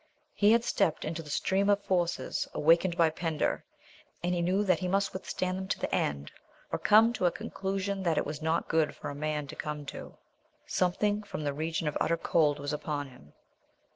He 0.33 0.51
had 0.51 0.63
stepped 0.63 1.05
into 1.05 1.21
the 1.21 1.29
stream 1.29 1.69
of 1.69 1.83
forces 1.83 2.47
awakened 2.55 2.97
by 2.97 3.11
Pender 3.11 3.63
and 4.23 4.33
he 4.33 4.41
knew 4.41 4.63
that 4.63 4.79
he 4.79 4.87
must 4.87 5.13
withstand 5.13 5.59
them 5.59 5.67
to 5.67 5.79
the 5.79 5.93
end 5.93 6.31
or 6.71 6.79
come 6.79 7.13
to 7.13 7.27
a 7.27 7.31
conclusion 7.31 8.01
that 8.01 8.17
it 8.17 8.25
was 8.25 8.41
not 8.41 8.67
good 8.67 8.95
for 8.95 9.11
a 9.11 9.13
man 9.13 9.45
to 9.45 9.55
come 9.55 9.85
to. 9.93 10.17
Something 10.65 11.21
from 11.21 11.43
the 11.43 11.53
region 11.53 11.87
of 11.87 11.95
utter 12.01 12.17
cold 12.17 12.57
was 12.57 12.73
upon 12.73 13.09
him. 13.09 13.33